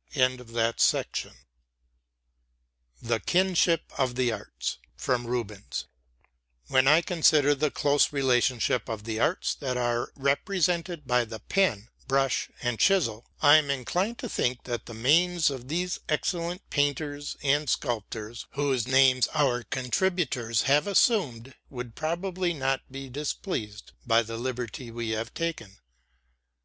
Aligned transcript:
THE 0.00 0.70
KINSHIP 3.26 3.82
OF 3.98 4.14
THE 4.14 4.30
ARTS 4.30 4.78
From 4.94 5.26
'Rubens' 5.26 5.86
When 6.68 6.86
I 6.86 7.02
consider 7.02 7.52
the 7.56 7.72
close 7.72 8.12
relationship 8.12 8.88
of 8.88 9.02
the 9.02 9.18
arts 9.18 9.56
that 9.56 9.76
are 9.76 10.12
represented 10.14 11.04
by 11.08 11.24
the 11.24 11.40
pen, 11.40 11.88
brush, 12.06 12.48
and 12.62 12.78
chisel, 12.78 13.26
I 13.40 13.56
am 13.56 13.70
inclined 13.72 14.20
to 14.20 14.28
think 14.28 14.62
that 14.62 14.86
the 14.86 14.94
manes 14.94 15.50
of 15.50 15.66
these 15.66 15.98
excellent 16.08 16.70
painters 16.70 17.36
and 17.42 17.68
sculptors 17.68 18.46
whose 18.52 18.86
names 18.86 19.26
our 19.34 19.64
contributors 19.64 20.62
have 20.70 20.86
assumed 20.86 21.56
would 21.70 21.96
probably 21.96 22.52
not 22.54 22.82
be 22.88 23.08
displeased 23.08 23.90
with 24.06 24.28
the 24.28 24.36
liberty 24.36 24.92
we 24.92 25.10
have 25.10 25.34
taken. 25.34 25.78